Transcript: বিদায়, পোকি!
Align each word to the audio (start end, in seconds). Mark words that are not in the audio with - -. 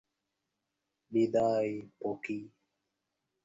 বিদায়, 1.11 1.71
পোকি! 1.99 2.39